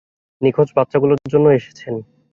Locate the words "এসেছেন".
1.49-1.93